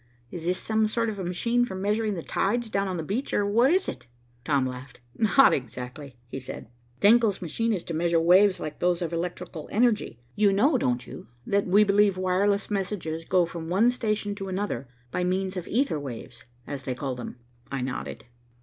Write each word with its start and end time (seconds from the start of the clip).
Is 0.31 0.45
this 0.45 0.57
some 0.57 0.87
sort 0.87 1.09
of 1.09 1.19
a 1.19 1.23
machine 1.23 1.63
for 1.63 1.75
measuring 1.75 2.15
the 2.15 2.23
tides 2.23 2.71
down 2.71 2.87
on 2.87 2.97
the 2.97 3.03
beach, 3.03 3.35
or 3.35 3.45
what 3.45 3.69
is 3.69 3.87
it?" 3.87 4.07
Tom 4.43 4.65
laughed. 4.65 4.99
"Not 5.15 5.53
exactly," 5.53 6.17
he 6.27 6.39
said. 6.39 6.69
"Denckel's 7.01 7.39
machine 7.39 7.71
is 7.71 7.83
to 7.83 7.93
measure 7.93 8.19
waves 8.19 8.59
like 8.59 8.79
those 8.79 9.03
of 9.03 9.13
electrical 9.13 9.69
energy. 9.71 10.19
You 10.35 10.53
know, 10.53 10.75
don't 10.79 11.05
you, 11.05 11.27
that 11.45 11.67
we 11.67 11.83
believe 11.83 12.17
wireless 12.17 12.71
messages 12.71 13.25
go 13.25 13.45
from 13.45 13.69
one 13.69 13.91
station 13.91 14.33
to 14.33 14.49
another 14.49 14.87
by 15.11 15.23
means 15.23 15.55
of 15.55 15.67
ether 15.67 15.99
waves, 15.99 16.45
as 16.65 16.81
they 16.85 16.95
call 16.95 17.13
them?" 17.13 17.35
I 17.71 17.81
nodded. 17.81 18.25